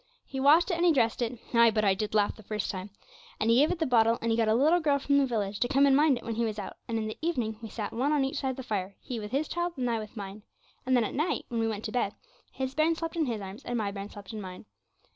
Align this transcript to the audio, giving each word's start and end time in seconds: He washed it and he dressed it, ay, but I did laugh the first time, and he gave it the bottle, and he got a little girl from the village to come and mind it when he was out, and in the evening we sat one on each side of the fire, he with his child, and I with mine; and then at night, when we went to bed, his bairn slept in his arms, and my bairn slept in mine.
He 0.25 0.39
washed 0.39 0.71
it 0.71 0.77
and 0.77 0.83
he 0.83 0.91
dressed 0.91 1.21
it, 1.21 1.37
ay, 1.53 1.69
but 1.69 1.85
I 1.85 1.93
did 1.93 2.15
laugh 2.15 2.35
the 2.35 2.41
first 2.41 2.71
time, 2.71 2.89
and 3.39 3.51
he 3.51 3.57
gave 3.57 3.71
it 3.71 3.77
the 3.77 3.85
bottle, 3.85 4.17
and 4.19 4.31
he 4.31 4.35
got 4.35 4.47
a 4.47 4.55
little 4.55 4.79
girl 4.79 4.97
from 4.97 5.19
the 5.19 5.27
village 5.27 5.59
to 5.59 5.67
come 5.67 5.85
and 5.85 5.95
mind 5.95 6.17
it 6.17 6.23
when 6.23 6.33
he 6.33 6.43
was 6.43 6.57
out, 6.57 6.77
and 6.87 6.97
in 6.97 7.05
the 7.07 7.19
evening 7.21 7.59
we 7.61 7.69
sat 7.69 7.93
one 7.93 8.11
on 8.11 8.25
each 8.25 8.37
side 8.37 8.49
of 8.49 8.55
the 8.55 8.63
fire, 8.63 8.95
he 8.99 9.19
with 9.19 9.29
his 9.31 9.47
child, 9.47 9.73
and 9.77 9.87
I 9.91 9.99
with 9.99 10.17
mine; 10.17 10.41
and 10.87 10.97
then 10.97 11.03
at 11.03 11.13
night, 11.13 11.45
when 11.49 11.59
we 11.59 11.67
went 11.67 11.85
to 11.85 11.91
bed, 11.91 12.15
his 12.51 12.73
bairn 12.73 12.95
slept 12.95 13.15
in 13.15 13.27
his 13.27 13.41
arms, 13.41 13.63
and 13.63 13.77
my 13.77 13.91
bairn 13.91 14.09
slept 14.09 14.33
in 14.33 14.41
mine. 14.41 14.65